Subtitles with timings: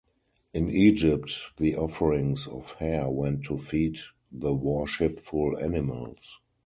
[0.51, 3.99] In Egypt the offerings of hair went to feed
[4.31, 6.39] the worshipful animals.